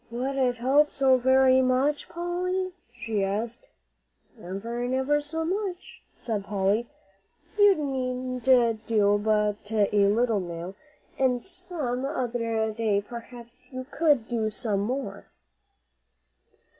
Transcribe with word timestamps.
"Would 0.09 0.35
it 0.35 0.55
help 0.57 0.89
so 0.89 1.17
very 1.19 1.61
much, 1.61 2.09
Polly?" 2.09 2.71
she 2.91 3.23
asked. 3.23 3.69
"Ever 4.41 4.81
an' 4.83 4.95
ever 4.95 5.21
so 5.21 5.45
much," 5.45 6.01
said 6.17 6.43
Polly. 6.45 6.87
"You 7.59 7.75
needn't 7.75 8.45
do 8.87 9.21
but 9.23 9.71
a 9.71 10.07
little 10.07 10.39
now, 10.39 10.73
an' 11.19 11.41
some 11.41 12.03
other 12.03 12.71
day 12.71 12.99
p'raps 13.07 13.71
you 13.71 13.85
could 13.91 14.27
do 14.27 14.49
some 14.49 14.79
more." 14.79 15.27